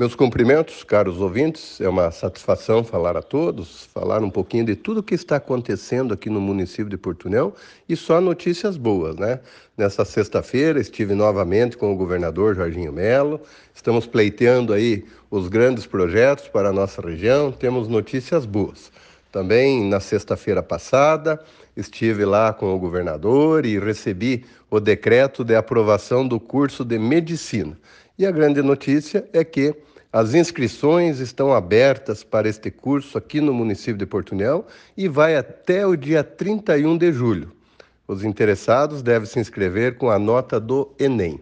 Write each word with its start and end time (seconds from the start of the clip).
Meus 0.00 0.14
cumprimentos, 0.14 0.82
caros 0.82 1.20
ouvintes. 1.20 1.78
É 1.78 1.86
uma 1.86 2.10
satisfação 2.10 2.82
falar 2.82 3.18
a 3.18 3.22
todos, 3.22 3.86
falar 3.92 4.22
um 4.22 4.30
pouquinho 4.30 4.64
de 4.64 4.74
tudo 4.74 5.00
o 5.00 5.02
que 5.02 5.14
está 5.14 5.36
acontecendo 5.36 6.14
aqui 6.14 6.30
no 6.30 6.40
município 6.40 6.88
de 6.88 6.96
Portunhol 6.96 7.54
e 7.86 7.94
só 7.94 8.18
notícias 8.18 8.78
boas, 8.78 9.16
né? 9.16 9.40
Nessa 9.76 10.02
sexta-feira 10.06 10.80
estive 10.80 11.14
novamente 11.14 11.76
com 11.76 11.92
o 11.92 11.96
governador 11.96 12.56
Jorginho 12.56 12.90
Melo. 12.90 13.42
Estamos 13.74 14.06
pleiteando 14.06 14.72
aí 14.72 15.04
os 15.30 15.48
grandes 15.48 15.84
projetos 15.84 16.48
para 16.48 16.70
a 16.70 16.72
nossa 16.72 17.02
região. 17.02 17.52
Temos 17.52 17.86
notícias 17.86 18.46
boas. 18.46 18.90
Também 19.30 19.86
na 19.86 20.00
sexta-feira 20.00 20.62
passada 20.62 21.38
estive 21.76 22.24
lá 22.24 22.54
com 22.54 22.74
o 22.74 22.78
governador 22.78 23.66
e 23.66 23.78
recebi 23.78 24.46
o 24.70 24.80
decreto 24.80 25.44
de 25.44 25.54
aprovação 25.54 26.26
do 26.26 26.40
curso 26.40 26.86
de 26.86 26.98
medicina. 26.98 27.76
E 28.18 28.24
a 28.24 28.30
grande 28.30 28.62
notícia 28.62 29.28
é 29.32 29.44
que 29.44 29.74
as 30.12 30.34
inscrições 30.34 31.20
estão 31.20 31.52
abertas 31.52 32.24
para 32.24 32.48
este 32.48 32.68
curso 32.68 33.16
aqui 33.16 33.40
no 33.40 33.54
município 33.54 33.96
de 33.96 34.06
Portunhol 34.06 34.66
e 34.96 35.06
vai 35.06 35.36
até 35.36 35.86
o 35.86 35.94
dia 35.94 36.24
31 36.24 36.98
de 36.98 37.12
julho. 37.12 37.52
Os 38.08 38.24
interessados 38.24 39.02
devem 39.02 39.24
se 39.24 39.38
inscrever 39.38 39.98
com 39.98 40.10
a 40.10 40.18
nota 40.18 40.58
do 40.58 40.92
Enem. 40.98 41.40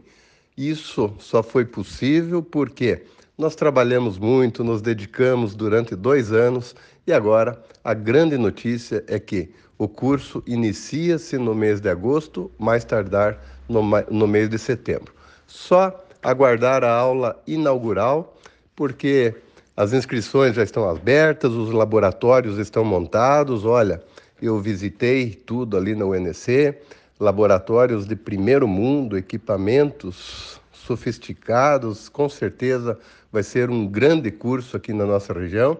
Isso 0.54 1.14
só 1.18 1.42
foi 1.42 1.64
possível 1.64 2.42
porque 2.42 3.04
nós 3.38 3.54
trabalhamos 3.54 4.18
muito, 4.18 4.62
nos 4.62 4.82
dedicamos 4.82 5.54
durante 5.54 5.96
dois 5.96 6.30
anos 6.30 6.76
e 7.06 7.12
agora 7.12 7.58
a 7.82 7.94
grande 7.94 8.36
notícia 8.36 9.02
é 9.06 9.18
que 9.18 9.50
o 9.78 9.88
curso 9.88 10.42
inicia-se 10.46 11.38
no 11.38 11.54
mês 11.54 11.80
de 11.80 11.88
agosto, 11.88 12.50
mais 12.58 12.84
tardar 12.84 13.42
no, 13.66 13.80
no 14.10 14.26
mês 14.26 14.50
de 14.50 14.58
setembro. 14.58 15.14
Só 15.46 16.04
aguardar 16.22 16.84
a 16.84 16.92
aula 16.92 17.40
inaugural 17.46 18.37
porque 18.78 19.34
as 19.76 19.92
inscrições 19.92 20.54
já 20.54 20.62
estão 20.62 20.88
abertas, 20.88 21.50
os 21.50 21.72
laboratórios 21.72 22.58
estão 22.58 22.84
montados. 22.84 23.64
Olha, 23.64 24.00
eu 24.40 24.60
visitei 24.60 25.32
tudo 25.32 25.76
ali 25.76 25.96
na 25.96 26.04
UNC, 26.04 26.76
laboratórios 27.18 28.06
de 28.06 28.14
primeiro 28.14 28.68
mundo, 28.68 29.18
equipamentos 29.18 30.60
sofisticados, 30.70 32.08
com 32.08 32.28
certeza 32.28 32.96
vai 33.32 33.42
ser 33.42 33.68
um 33.68 33.84
grande 33.84 34.30
curso 34.30 34.76
aqui 34.76 34.92
na 34.92 35.04
nossa 35.04 35.32
região. 35.32 35.76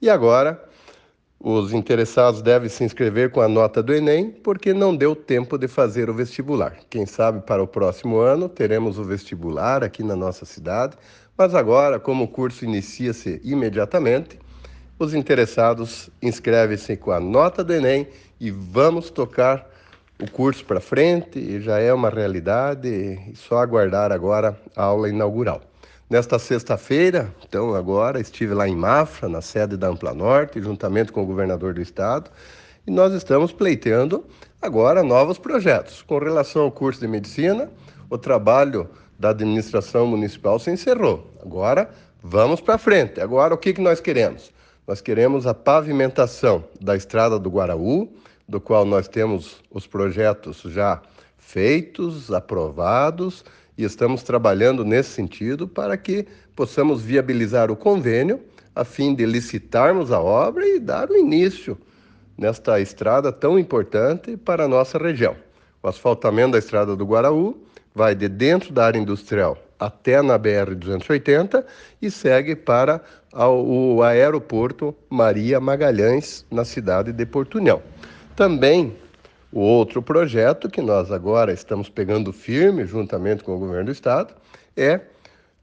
E 0.00 0.08
agora, 0.08 0.58
os 1.38 1.74
interessados 1.74 2.40
devem 2.40 2.70
se 2.70 2.82
inscrever 2.82 3.30
com 3.30 3.42
a 3.42 3.48
nota 3.48 3.82
do 3.82 3.92
Enem, 3.92 4.30
porque 4.30 4.72
não 4.72 4.96
deu 4.96 5.14
tempo 5.14 5.58
de 5.58 5.68
fazer 5.68 6.08
o 6.08 6.14
vestibular. 6.14 6.78
Quem 6.88 7.04
sabe 7.04 7.42
para 7.42 7.62
o 7.62 7.66
próximo 7.66 8.16
ano 8.16 8.48
teremos 8.48 8.98
o 8.98 9.04
vestibular 9.04 9.84
aqui 9.84 10.02
na 10.02 10.16
nossa 10.16 10.46
cidade 10.46 10.96
mas 11.38 11.54
agora, 11.54 12.00
como 12.00 12.24
o 12.24 12.28
curso 12.28 12.64
inicia-se 12.64 13.40
imediatamente, 13.44 14.36
os 14.98 15.14
interessados 15.14 16.10
inscrevem-se 16.20 16.96
com 16.96 17.12
a 17.12 17.20
nota 17.20 17.62
do 17.62 17.72
Enem 17.72 18.08
e 18.40 18.50
vamos 18.50 19.08
tocar 19.08 19.70
o 20.20 20.28
curso 20.28 20.64
para 20.64 20.80
frente 20.80 21.38
e 21.38 21.60
já 21.60 21.78
é 21.78 21.94
uma 21.94 22.10
realidade 22.10 22.88
e 22.88 23.36
só 23.36 23.58
aguardar 23.58 24.10
agora 24.10 24.60
a 24.74 24.82
aula 24.82 25.08
inaugural. 25.08 25.62
Nesta 26.10 26.40
sexta-feira, 26.40 27.32
então 27.46 27.72
agora, 27.72 28.20
estive 28.20 28.52
lá 28.52 28.66
em 28.66 28.74
Mafra, 28.74 29.28
na 29.28 29.40
sede 29.40 29.76
da 29.76 29.86
Ampla 29.86 30.12
Norte, 30.12 30.60
juntamente 30.60 31.12
com 31.12 31.22
o 31.22 31.26
governador 31.26 31.72
do 31.72 31.80
estado, 31.80 32.30
e 32.84 32.90
nós 32.90 33.12
estamos 33.12 33.52
pleiteando 33.52 34.24
agora 34.60 35.04
novos 35.04 35.38
projetos. 35.38 36.02
Com 36.02 36.18
relação 36.18 36.62
ao 36.62 36.72
curso 36.72 36.98
de 36.98 37.06
medicina, 37.06 37.70
o 38.10 38.18
trabalho 38.18 38.90
da 39.18 39.30
administração 39.30 40.06
municipal 40.06 40.58
se 40.58 40.70
encerrou. 40.70 41.30
Agora 41.42 41.90
vamos 42.22 42.60
para 42.60 42.78
frente. 42.78 43.20
Agora 43.20 43.54
o 43.54 43.58
que, 43.58 43.72
que 43.72 43.80
nós 43.80 44.00
queremos? 44.00 44.52
Nós 44.86 45.00
queremos 45.00 45.46
a 45.46 45.52
pavimentação 45.52 46.64
da 46.80 46.96
estrada 46.96 47.38
do 47.38 47.50
Guaraú, 47.50 48.08
do 48.48 48.60
qual 48.60 48.84
nós 48.84 49.08
temos 49.08 49.62
os 49.70 49.86
projetos 49.86 50.62
já 50.62 51.02
feitos, 51.36 52.32
aprovados 52.32 53.44
e 53.76 53.84
estamos 53.84 54.22
trabalhando 54.22 54.84
nesse 54.84 55.10
sentido 55.10 55.68
para 55.68 55.96
que 55.96 56.26
possamos 56.56 57.02
viabilizar 57.02 57.70
o 57.70 57.76
convênio 57.76 58.40
a 58.74 58.84
fim 58.84 59.14
de 59.14 59.26
licitarmos 59.26 60.12
a 60.12 60.20
obra 60.20 60.66
e 60.66 60.78
dar 60.78 61.10
o 61.10 61.16
início 61.16 61.76
nesta 62.36 62.80
estrada 62.80 63.32
tão 63.32 63.58
importante 63.58 64.36
para 64.36 64.64
a 64.64 64.68
nossa 64.68 64.96
região. 64.96 65.36
O 65.82 65.88
asfaltamento 65.88 66.52
da 66.52 66.58
estrada 66.58 66.94
do 66.94 67.04
Guaraú 67.04 67.60
vai 67.98 68.14
de 68.14 68.28
dentro 68.28 68.72
da 68.72 68.86
área 68.86 68.96
industrial 69.00 69.58
até 69.76 70.22
na 70.22 70.38
BR-280 70.38 71.64
e 72.00 72.08
segue 72.12 72.54
para 72.54 73.02
o 73.34 74.00
aeroporto 74.04 74.94
Maria 75.10 75.58
Magalhães, 75.58 76.46
na 76.48 76.64
cidade 76.64 77.12
de 77.12 77.26
Portunhol. 77.26 77.82
Também 78.36 78.96
o 79.50 79.58
outro 79.58 80.00
projeto 80.00 80.70
que 80.70 80.80
nós 80.80 81.10
agora 81.10 81.52
estamos 81.52 81.88
pegando 81.88 82.32
firme, 82.32 82.86
juntamente 82.86 83.42
com 83.42 83.56
o 83.56 83.58
governo 83.58 83.86
do 83.86 83.92
estado, 83.92 84.32
é 84.76 85.00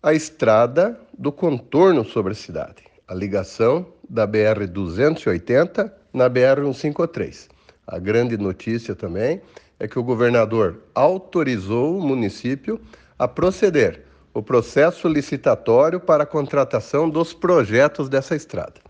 a 0.04 0.14
estrada 0.14 1.00
do 1.18 1.32
contorno 1.32 2.04
sobre 2.04 2.34
a 2.34 2.36
cidade, 2.36 2.84
a 3.08 3.14
ligação 3.14 3.86
da 4.10 4.28
BR-280 4.28 5.90
na 6.14 6.30
BR-153. 6.30 7.48
A 7.88 7.98
grande 7.98 8.38
notícia 8.38 8.94
também 8.94 9.42
é 9.80 9.88
que 9.88 10.00
o 10.00 10.04
governador 10.04 10.82
autorizou 10.94 11.98
o 11.98 12.02
município 12.02 12.80
a 13.18 13.28
proceder 13.28 14.04
o 14.34 14.42
processo 14.44 15.08
licitatório 15.08 16.00
para 16.00 16.24
a 16.24 16.28
contratação 16.28 17.10
dos 17.10 17.34
projetos 17.34 18.10
dessa 18.10 18.36
estrada. 18.36 18.82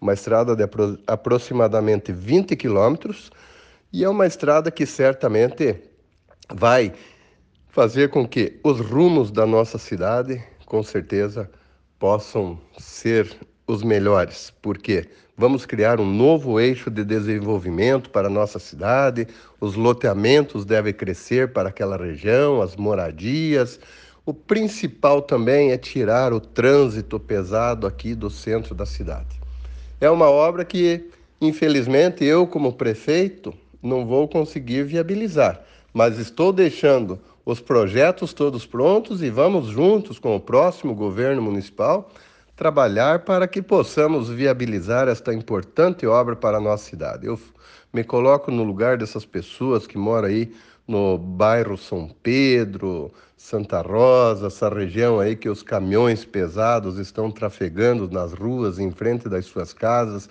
Uma 0.00 0.14
estrada 0.14 0.56
de 0.56 0.62
apro 0.62 0.98
aproximadamente 1.06 2.12
20 2.12 2.56
quilômetros 2.56 3.30
e 3.92 4.02
é 4.02 4.08
uma 4.08 4.26
estrada 4.26 4.70
que 4.70 4.86
certamente 4.86 5.82
vai 6.52 6.92
fazer 7.68 8.10
com 8.10 8.26
que 8.26 8.60
os 8.62 8.80
rumos 8.80 9.30
da 9.30 9.44
nossa 9.46 9.78
cidade, 9.78 10.42
com 10.66 10.82
certeza, 10.82 11.50
possam 11.98 12.58
ser 12.78 13.34
os 13.66 13.82
melhores, 13.82 14.52
porque 14.60 15.08
vamos 15.36 15.64
criar 15.64 16.00
um 16.00 16.06
novo 16.06 16.60
eixo 16.60 16.90
de 16.90 17.04
desenvolvimento 17.04 18.10
para 18.10 18.28
a 18.28 18.30
nossa 18.30 18.58
cidade, 18.58 19.26
os 19.60 19.74
loteamentos 19.74 20.64
devem 20.64 20.92
crescer 20.92 21.52
para 21.52 21.70
aquela 21.70 21.96
região, 21.96 22.60
as 22.60 22.76
moradias. 22.76 23.80
O 24.26 24.32
principal 24.32 25.22
também 25.22 25.72
é 25.72 25.78
tirar 25.78 26.32
o 26.32 26.40
trânsito 26.40 27.18
pesado 27.18 27.86
aqui 27.86 28.14
do 28.14 28.30
centro 28.30 28.74
da 28.74 28.86
cidade. 28.86 29.40
É 30.00 30.10
uma 30.10 30.28
obra 30.30 30.64
que, 30.64 31.10
infelizmente, 31.40 32.24
eu, 32.24 32.46
como 32.46 32.72
prefeito, 32.72 33.54
não 33.82 34.06
vou 34.06 34.26
conseguir 34.26 34.84
viabilizar, 34.84 35.60
mas 35.92 36.18
estou 36.18 36.52
deixando 36.52 37.18
os 37.44 37.60
projetos 37.60 38.32
todos 38.32 38.64
prontos 38.64 39.22
e 39.22 39.28
vamos 39.28 39.66
juntos 39.66 40.18
com 40.18 40.34
o 40.34 40.40
próximo 40.40 40.94
governo 40.94 41.42
municipal 41.42 42.10
trabalhar 42.56 43.20
para 43.20 43.48
que 43.48 43.60
possamos 43.60 44.28
viabilizar 44.28 45.08
esta 45.08 45.34
importante 45.34 46.06
obra 46.06 46.36
para 46.36 46.58
a 46.58 46.60
nossa 46.60 46.88
cidade. 46.88 47.26
Eu 47.26 47.38
me 47.92 48.04
coloco 48.04 48.50
no 48.50 48.62
lugar 48.62 48.96
dessas 48.96 49.24
pessoas 49.24 49.86
que 49.86 49.98
moram 49.98 50.28
aí 50.28 50.54
no 50.86 51.18
bairro 51.18 51.76
São 51.76 52.08
Pedro, 52.22 53.12
Santa 53.36 53.80
Rosa, 53.80 54.46
essa 54.46 54.68
região 54.68 55.18
aí 55.18 55.34
que 55.34 55.48
os 55.48 55.62
caminhões 55.62 56.24
pesados 56.24 56.98
estão 56.98 57.30
trafegando 57.30 58.08
nas 58.10 58.32
ruas 58.32 58.78
em 58.78 58.90
frente 58.90 59.28
das 59.28 59.46
suas 59.46 59.72
casas. 59.72 60.28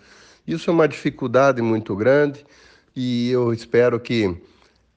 Isso 0.48 0.70
é 0.70 0.74
uma 0.74 0.88
dificuldade 0.88 1.62
muito 1.62 1.96
grande 1.96 2.46
e 2.96 3.32
eu 3.32 3.54
espero 3.54 4.00
que 4.00 4.36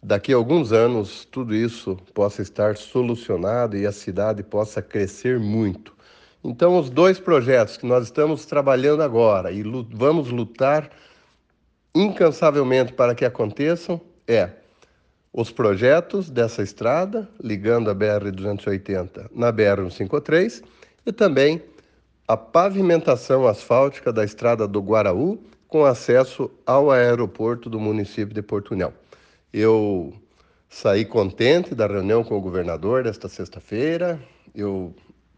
daqui 0.02 0.32
a 0.32 0.36
alguns 0.36 0.72
anos 0.72 1.24
tudo 1.24 1.54
isso 1.54 1.96
possa 2.14 2.42
estar 2.42 2.76
solucionado 2.76 3.76
e 3.76 3.86
a 3.86 3.92
cidade 3.92 4.42
possa 4.42 4.82
crescer 4.82 5.38
muito. 5.40 5.95
Então, 6.48 6.78
os 6.78 6.88
dois 6.88 7.18
projetos 7.18 7.76
que 7.76 7.84
nós 7.84 8.04
estamos 8.04 8.46
trabalhando 8.46 9.02
agora 9.02 9.50
e 9.50 9.64
vamos 9.90 10.30
lutar 10.30 10.88
incansavelmente 11.92 12.92
para 12.92 13.16
que 13.16 13.24
aconteçam 13.24 14.00
é 14.28 14.50
os 15.32 15.50
projetos 15.50 16.30
dessa 16.30 16.62
estrada, 16.62 17.28
ligando 17.42 17.90
a 17.90 17.94
BR-280 17.96 19.28
na 19.34 19.52
BR-153, 19.52 20.62
e 21.04 21.12
também 21.12 21.60
a 22.28 22.36
pavimentação 22.36 23.46
asfáltica 23.46 24.12
da 24.12 24.24
estrada 24.24 24.68
do 24.68 24.80
Guaraú, 24.80 25.42
com 25.66 25.84
acesso 25.84 26.48
ao 26.64 26.92
aeroporto 26.92 27.68
do 27.68 27.80
município 27.80 28.32
de 28.32 28.40
Portunhol. 28.40 28.92
Eu 29.52 30.12
saí 30.68 31.04
contente 31.04 31.74
da 31.74 31.88
reunião 31.88 32.22
com 32.22 32.36
o 32.36 32.40
governador 32.40 33.02
desta 33.02 33.28
sexta-feira. 33.28 34.20
Eu 34.54 34.94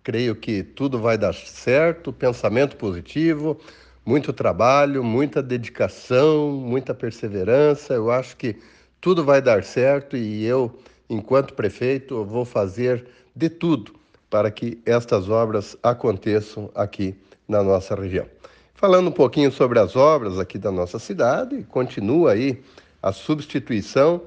Creio 0.08 0.34
que 0.34 0.62
tudo 0.62 0.98
vai 0.98 1.18
dar 1.18 1.34
certo, 1.34 2.14
pensamento 2.14 2.76
positivo, 2.76 3.60
muito 4.06 4.32
trabalho, 4.32 5.04
muita 5.04 5.42
dedicação, 5.42 6.50
muita 6.50 6.94
perseverança. 6.94 7.92
Eu 7.92 8.10
acho 8.10 8.34
que 8.38 8.56
tudo 9.02 9.22
vai 9.22 9.42
dar 9.42 9.62
certo 9.62 10.16
e 10.16 10.46
eu, 10.46 10.74
enquanto 11.10 11.52
prefeito, 11.52 12.24
vou 12.24 12.46
fazer 12.46 13.06
de 13.36 13.50
tudo 13.50 13.92
para 14.30 14.50
que 14.50 14.80
estas 14.86 15.28
obras 15.28 15.76
aconteçam 15.82 16.70
aqui 16.74 17.14
na 17.46 17.62
nossa 17.62 17.94
região. 17.94 18.24
Falando 18.72 19.08
um 19.08 19.12
pouquinho 19.12 19.52
sobre 19.52 19.78
as 19.78 19.94
obras 19.94 20.38
aqui 20.38 20.56
da 20.56 20.72
nossa 20.72 20.98
cidade, 20.98 21.66
continua 21.68 22.32
aí 22.32 22.62
a 23.02 23.12
substituição 23.12 24.22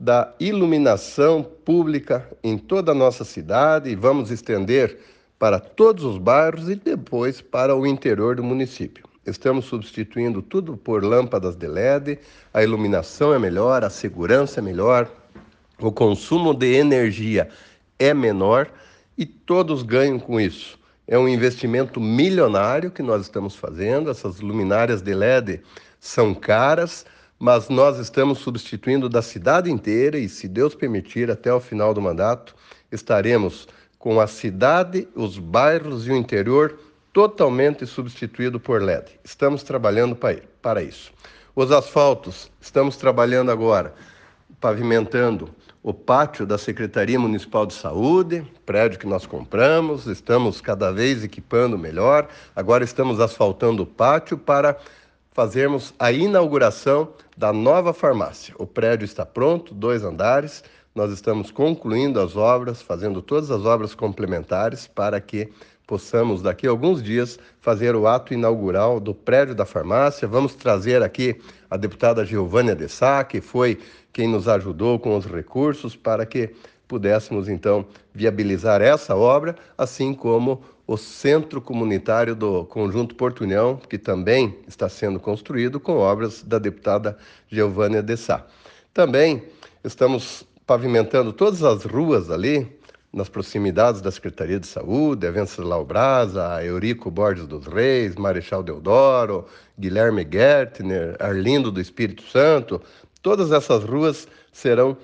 da 0.00 0.32
iluminação 0.40 1.42
pública 1.42 2.26
em 2.42 2.56
toda 2.56 2.92
a 2.92 2.94
nossa 2.94 3.22
cidade 3.22 3.90
e 3.90 3.94
vamos 3.94 4.30
estender 4.30 4.98
para 5.38 5.58
todos 5.60 6.04
os 6.04 6.18
bairros 6.18 6.68
e 6.68 6.74
depois 6.74 7.40
para 7.40 7.74
o 7.74 7.86
interior 7.86 8.36
do 8.36 8.44
município. 8.44 9.06
Estamos 9.26 9.64
substituindo 9.64 10.40
tudo 10.40 10.76
por 10.76 11.02
lâmpadas 11.02 11.56
de 11.56 11.66
LED, 11.66 12.18
a 12.54 12.62
iluminação 12.62 13.34
é 13.34 13.38
melhor, 13.38 13.82
a 13.82 13.90
segurança 13.90 14.60
é 14.60 14.62
melhor, 14.62 15.10
o 15.80 15.90
consumo 15.90 16.54
de 16.54 16.74
energia 16.74 17.48
é 17.98 18.14
menor 18.14 18.70
e 19.18 19.26
todos 19.26 19.82
ganham 19.82 20.18
com 20.18 20.40
isso. 20.40 20.78
É 21.08 21.18
um 21.18 21.28
investimento 21.28 22.00
milionário 22.00 22.90
que 22.90 23.02
nós 23.02 23.22
estamos 23.22 23.54
fazendo. 23.54 24.10
Essas 24.10 24.40
luminárias 24.40 25.02
de 25.02 25.14
LED 25.14 25.60
são 26.00 26.34
caras, 26.34 27.06
mas 27.38 27.68
nós 27.68 27.98
estamos 27.98 28.38
substituindo 28.38 29.08
da 29.08 29.22
cidade 29.22 29.70
inteira 29.70 30.18
e, 30.18 30.28
se 30.28 30.48
Deus 30.48 30.74
permitir, 30.74 31.30
até 31.30 31.52
o 31.52 31.60
final 31.60 31.94
do 31.94 32.02
mandato, 32.02 32.54
estaremos 32.90 33.68
com 34.06 34.20
a 34.20 34.28
cidade, 34.28 35.08
os 35.16 35.36
bairros 35.36 36.06
e 36.06 36.12
o 36.12 36.16
interior 36.16 36.78
totalmente 37.12 37.84
substituído 37.84 38.60
por 38.60 38.80
LED. 38.80 39.18
Estamos 39.24 39.64
trabalhando 39.64 40.16
para 40.62 40.80
isso. 40.80 41.12
Os 41.56 41.72
asfaltos, 41.72 42.48
estamos 42.60 42.96
trabalhando 42.96 43.50
agora, 43.50 43.92
pavimentando 44.60 45.50
o 45.82 45.92
pátio 45.92 46.46
da 46.46 46.56
Secretaria 46.56 47.18
Municipal 47.18 47.66
de 47.66 47.74
Saúde, 47.74 48.46
prédio 48.64 49.00
que 49.00 49.08
nós 49.08 49.26
compramos, 49.26 50.06
estamos 50.06 50.60
cada 50.60 50.92
vez 50.92 51.24
equipando 51.24 51.76
melhor. 51.76 52.28
Agora 52.54 52.84
estamos 52.84 53.18
asfaltando 53.18 53.82
o 53.82 53.86
pátio 53.86 54.38
para 54.38 54.78
fazermos 55.32 55.92
a 55.98 56.12
inauguração 56.12 57.12
da 57.36 57.52
nova 57.52 57.92
farmácia. 57.92 58.54
O 58.56 58.68
prédio 58.68 59.04
está 59.04 59.26
pronto, 59.26 59.74
dois 59.74 60.04
andares. 60.04 60.62
Nós 60.96 61.12
estamos 61.12 61.50
concluindo 61.50 62.18
as 62.18 62.36
obras, 62.36 62.80
fazendo 62.80 63.20
todas 63.20 63.50
as 63.50 63.66
obras 63.66 63.94
complementares 63.94 64.86
para 64.86 65.20
que 65.20 65.52
possamos, 65.86 66.40
daqui 66.40 66.66
a 66.66 66.70
alguns 66.70 67.02
dias, 67.02 67.38
fazer 67.60 67.94
o 67.94 68.06
ato 68.06 68.32
inaugural 68.32 68.98
do 68.98 69.14
prédio 69.14 69.54
da 69.54 69.66
farmácia. 69.66 70.26
Vamos 70.26 70.54
trazer 70.54 71.02
aqui 71.02 71.38
a 71.70 71.76
deputada 71.76 72.24
Giovânia 72.24 72.74
de 72.74 72.88
Sá, 72.88 73.22
que 73.24 73.42
foi 73.42 73.78
quem 74.10 74.26
nos 74.26 74.48
ajudou 74.48 74.98
com 74.98 75.14
os 75.14 75.26
recursos 75.26 75.94
para 75.94 76.24
que 76.24 76.48
pudéssemos, 76.88 77.46
então, 77.46 77.84
viabilizar 78.14 78.80
essa 78.80 79.14
obra, 79.14 79.54
assim 79.76 80.14
como 80.14 80.62
o 80.86 80.96
centro 80.96 81.60
comunitário 81.60 82.34
do 82.34 82.64
Conjunto 82.64 83.14
Porto 83.16 83.42
União, 83.44 83.76
que 83.76 83.98
também 83.98 84.56
está 84.66 84.88
sendo 84.88 85.20
construído 85.20 85.78
com 85.78 85.98
obras 85.98 86.42
da 86.42 86.58
deputada 86.58 87.18
Giovânia 87.50 88.02
de 88.02 88.16
Sá. 88.16 88.46
Também 88.94 89.42
estamos 89.84 90.46
pavimentando 90.66 91.32
todas 91.32 91.62
as 91.62 91.84
ruas 91.84 92.30
ali, 92.30 92.66
nas 93.12 93.28
proximidades 93.28 94.02
da 94.02 94.10
Secretaria 94.10 94.60
de 94.60 94.66
Saúde, 94.66 95.26
a 95.26 95.30
Venceslau 95.30 95.84
Brasa, 95.84 96.62
Eurico 96.62 97.10
Borges 97.10 97.46
dos 97.46 97.66
Reis, 97.66 98.14
Marechal 98.16 98.62
Deodoro, 98.62 99.46
Guilherme 99.78 100.26
Gertner, 100.30 101.16
Arlindo 101.18 101.70
do 101.70 101.80
Espírito 101.80 102.22
Santo, 102.24 102.82
todas 103.22 103.52
essas 103.52 103.84
ruas 103.84 104.28
serão 104.52 104.96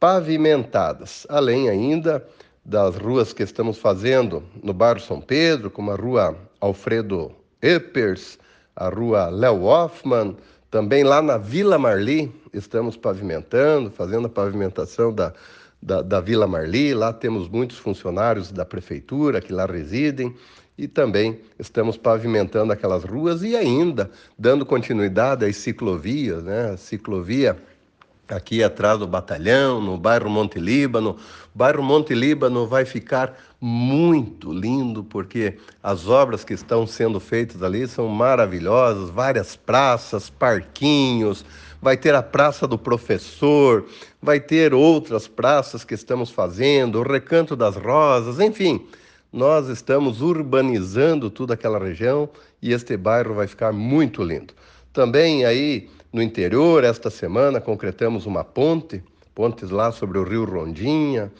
pavimentadas, 0.00 1.26
além 1.28 1.68
ainda 1.68 2.26
das 2.64 2.96
ruas 2.96 3.32
que 3.32 3.42
estamos 3.42 3.78
fazendo 3.78 4.42
no 4.62 4.72
bairro 4.72 5.00
São 5.00 5.20
Pedro, 5.20 5.70
como 5.70 5.92
a 5.92 5.96
rua 5.96 6.36
Alfredo 6.60 7.30
Eppers, 7.62 8.38
a 8.74 8.88
rua 8.88 9.28
Léo 9.28 9.64
Hoffman, 9.64 10.36
também 10.70 11.04
lá 11.04 11.20
na 11.20 11.36
Vila 11.36 11.78
Marli 11.78 12.32
estamos 12.52 12.96
pavimentando, 12.96 13.90
fazendo 13.90 14.26
a 14.26 14.30
pavimentação 14.30 15.12
da 15.12 15.32
da, 15.82 16.02
da 16.02 16.20
Vila 16.20 16.46
Marli. 16.46 16.94
Lá 16.94 17.12
temos 17.12 17.48
muitos 17.48 17.78
funcionários 17.78 18.50
da 18.50 18.64
prefeitura 18.64 19.40
que 19.40 19.52
lá 19.52 19.66
residem 19.66 20.34
e 20.76 20.88
também 20.88 21.40
estamos 21.58 21.96
pavimentando 21.96 22.72
aquelas 22.72 23.04
ruas 23.04 23.42
e 23.42 23.56
ainda 23.56 24.10
dando 24.38 24.64
continuidade 24.64 25.44
às 25.44 25.56
ciclovias, 25.56 26.42
né? 26.42 26.70
A 26.70 26.76
ciclovia 26.76 27.56
aqui 28.28 28.62
atrás 28.62 28.98
do 28.98 29.06
batalhão, 29.06 29.82
no 29.82 29.98
bairro 29.98 30.30
Monte 30.30 30.58
Líbano. 30.58 31.16
O 31.54 31.58
bairro 31.58 31.82
Monte 31.82 32.14
Líbano 32.14 32.66
vai 32.66 32.84
ficar 32.84 33.36
muito 33.60 34.52
lindo 34.52 35.02
porque 35.02 35.58
as 35.82 36.06
obras 36.06 36.44
que 36.44 36.54
estão 36.54 36.86
sendo 36.86 37.18
feitas 37.18 37.62
ali 37.62 37.86
são 37.88 38.06
maravilhosas, 38.08 39.10
várias 39.10 39.56
praças, 39.56 40.30
parquinhos, 40.30 41.44
vai 41.80 41.96
ter 41.96 42.14
a 42.14 42.22
Praça 42.22 42.66
do 42.66 42.78
Professor, 42.78 43.86
vai 44.20 44.38
ter 44.38 44.74
outras 44.74 45.26
praças 45.26 45.84
que 45.84 45.94
estamos 45.94 46.30
fazendo, 46.30 47.00
o 47.00 47.02
Recanto 47.02 47.56
das 47.56 47.76
Rosas, 47.76 48.38
enfim. 48.38 48.86
Nós 49.32 49.68
estamos 49.68 50.20
urbanizando 50.20 51.30
toda 51.30 51.54
aquela 51.54 51.78
região 51.78 52.28
e 52.60 52.72
este 52.72 52.96
bairro 52.96 53.34
vai 53.34 53.46
ficar 53.46 53.72
muito 53.72 54.22
lindo. 54.22 54.52
Também 54.92 55.44
aí 55.44 55.88
no 56.12 56.20
interior, 56.20 56.82
esta 56.82 57.08
semana, 57.08 57.60
concretamos 57.60 58.26
uma 58.26 58.42
ponte, 58.42 59.02
pontes 59.34 59.70
lá 59.70 59.92
sobre 59.92 60.18
o 60.18 60.24
rio 60.24 60.44
Rondinha, 60.44 61.30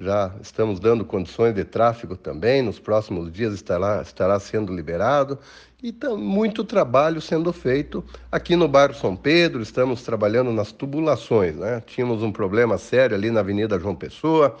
já 0.00 0.32
estamos 0.40 0.80
dando 0.80 1.04
condições 1.04 1.54
de 1.54 1.62
tráfego 1.62 2.16
também, 2.16 2.62
nos 2.62 2.78
próximos 2.78 3.30
dias 3.30 3.52
estará, 3.52 4.00
estará 4.00 4.40
sendo 4.40 4.74
liberado 4.74 5.38
e 5.82 5.92
tá 5.92 6.16
muito 6.16 6.64
trabalho 6.64 7.20
sendo 7.20 7.52
feito 7.52 8.02
aqui 8.32 8.56
no 8.56 8.66
bairro 8.66 8.94
São 8.94 9.14
Pedro, 9.14 9.60
estamos 9.60 10.02
trabalhando 10.02 10.52
nas 10.52 10.72
tubulações, 10.72 11.54
né? 11.54 11.82
Tínhamos 11.86 12.22
um 12.22 12.32
problema 12.32 12.78
sério 12.78 13.14
ali 13.14 13.30
na 13.30 13.40
Avenida 13.40 13.78
João 13.78 13.94
Pessoa, 13.94 14.56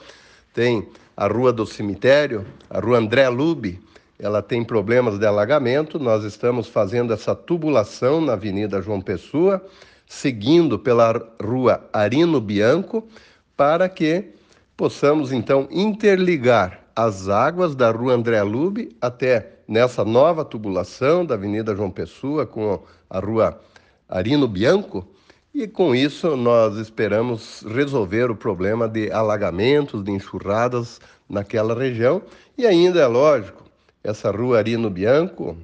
tem 0.52 0.86
a 1.16 1.26
Rua 1.26 1.54
do 1.54 1.64
Cemitério, 1.64 2.44
a 2.68 2.78
Rua 2.78 2.98
André 2.98 3.26
Lube, 3.30 3.80
ela 4.18 4.42
tem 4.42 4.62
problemas 4.62 5.18
de 5.18 5.24
alagamento, 5.24 5.98
nós 5.98 6.22
estamos 6.22 6.68
fazendo 6.68 7.14
essa 7.14 7.34
tubulação 7.34 8.20
na 8.20 8.34
Avenida 8.34 8.82
João 8.82 9.00
Pessoa, 9.00 9.64
seguindo 10.06 10.78
pela 10.78 11.14
Rua 11.42 11.88
Arino 11.94 12.42
Bianco, 12.42 13.08
para 13.56 13.88
que 13.88 14.38
possamos 14.80 15.30
então 15.30 15.68
interligar 15.70 16.80
as 16.96 17.28
águas 17.28 17.74
da 17.74 17.90
Rua 17.90 18.14
André 18.14 18.42
Lube 18.42 18.96
até 18.98 19.58
nessa 19.68 20.06
nova 20.06 20.42
tubulação 20.42 21.22
da 21.22 21.34
Avenida 21.34 21.76
João 21.76 21.90
Pessoa 21.90 22.46
com 22.46 22.82
a 23.10 23.18
Rua 23.18 23.60
Arino 24.08 24.48
Bianco. 24.48 25.06
E 25.54 25.68
com 25.68 25.94
isso 25.94 26.34
nós 26.34 26.78
esperamos 26.78 27.62
resolver 27.68 28.30
o 28.30 28.34
problema 28.34 28.88
de 28.88 29.12
alagamentos, 29.12 30.02
de 30.02 30.12
enxurradas 30.12 30.98
naquela 31.28 31.78
região. 31.78 32.22
E 32.56 32.66
ainda 32.66 33.00
é 33.00 33.06
lógico, 33.06 33.62
essa 34.02 34.30
Rua 34.30 34.56
Arino 34.56 34.88
Bianco, 34.88 35.58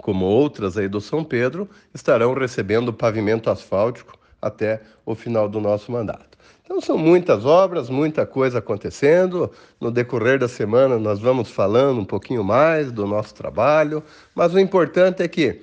como 0.00 0.24
outras 0.24 0.76
aí 0.76 0.88
do 0.88 1.00
São 1.00 1.22
Pedro, 1.22 1.70
estarão 1.94 2.34
recebendo 2.34 2.92
pavimento 2.92 3.48
asfáltico 3.48 4.18
até 4.40 4.82
o 5.06 5.14
final 5.14 5.48
do 5.48 5.60
nosso 5.60 5.92
mandato. 5.92 6.31
Então 6.72 6.80
são 6.80 6.96
muitas 6.96 7.44
obras, 7.44 7.90
muita 7.90 8.24
coisa 8.24 8.58
acontecendo. 8.58 9.52
No 9.78 9.90
decorrer 9.90 10.38
da 10.38 10.48
semana 10.48 10.98
nós 10.98 11.20
vamos 11.20 11.50
falando 11.50 12.00
um 12.00 12.04
pouquinho 12.04 12.42
mais 12.42 12.90
do 12.90 13.06
nosso 13.06 13.34
trabalho, 13.34 14.02
mas 14.34 14.54
o 14.54 14.58
importante 14.58 15.22
é 15.22 15.28
que 15.28 15.60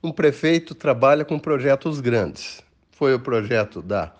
um 0.00 0.12
prefeito 0.12 0.72
trabalha 0.72 1.24
com 1.24 1.36
projetos 1.36 1.98
grandes. 1.98 2.62
Foi 2.92 3.12
o 3.12 3.18
projeto 3.18 3.82
da 3.82 4.12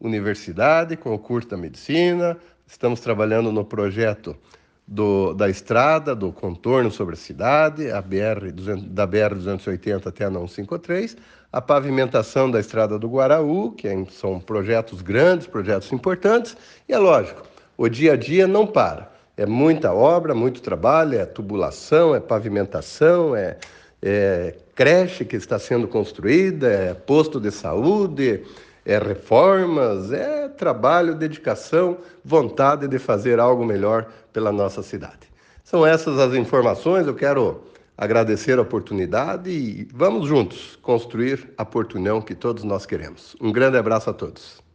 universidade 0.00 0.96
com 0.96 1.12
o 1.12 1.18
curso 1.18 1.48
da 1.48 1.56
medicina, 1.56 2.36
estamos 2.64 3.00
trabalhando 3.00 3.50
no 3.50 3.64
projeto 3.64 4.36
do, 4.88 5.34
da 5.34 5.50
estrada, 5.50 6.14
do 6.14 6.32
contorno 6.32 6.90
sobre 6.90 7.14
a 7.14 7.18
cidade, 7.18 7.90
a 7.90 8.00
BR, 8.00 8.50
da 8.88 9.06
BR-280 9.06 10.06
até 10.06 10.24
a 10.24 10.30
153, 10.30 11.14
a 11.52 11.60
pavimentação 11.60 12.50
da 12.50 12.58
estrada 12.58 12.98
do 12.98 13.06
Guaraú, 13.06 13.72
que 13.72 13.86
é 13.86 14.04
são 14.10 14.40
projetos 14.40 15.02
grandes, 15.02 15.46
projetos 15.46 15.92
importantes, 15.92 16.56
e 16.88 16.94
é 16.94 16.98
lógico, 16.98 17.42
o 17.76 17.86
dia 17.86 18.14
a 18.14 18.16
dia 18.16 18.46
não 18.48 18.66
para. 18.66 19.12
É 19.36 19.44
muita 19.44 19.92
obra, 19.92 20.34
muito 20.34 20.62
trabalho, 20.62 21.18
é 21.18 21.26
tubulação, 21.26 22.14
é 22.14 22.18
pavimentação, 22.18 23.36
é, 23.36 23.58
é 24.02 24.54
creche 24.74 25.24
que 25.24 25.36
está 25.36 25.58
sendo 25.58 25.86
construída, 25.86 26.66
é 26.66 26.94
posto 26.94 27.38
de 27.38 27.50
saúde, 27.50 28.42
é 28.88 28.96
reformas, 28.96 30.10
é 30.10 30.48
trabalho, 30.48 31.14
dedicação, 31.14 31.98
vontade 32.24 32.88
de 32.88 32.98
fazer 32.98 33.38
algo 33.38 33.62
melhor 33.64 34.06
pela 34.32 34.50
nossa 34.50 34.82
cidade. 34.82 35.28
São 35.62 35.86
essas 35.86 36.18
as 36.18 36.32
informações, 36.32 37.06
eu 37.06 37.14
quero 37.14 37.64
agradecer 37.98 38.58
a 38.58 38.62
oportunidade 38.62 39.50
e 39.50 39.86
vamos 39.92 40.26
juntos 40.26 40.78
construir 40.80 41.50
a 41.58 41.66
Portunhão 41.66 42.22
que 42.22 42.34
todos 42.34 42.64
nós 42.64 42.86
queremos. 42.86 43.36
Um 43.38 43.52
grande 43.52 43.76
abraço 43.76 44.08
a 44.08 44.14
todos. 44.14 44.66